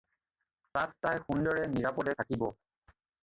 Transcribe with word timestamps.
তাত 0.77 0.95
তাই 1.05 1.17
সুন্দৰে, 1.27 1.67
নিৰাপদে 1.75 2.17
থাকিব। 2.21 2.49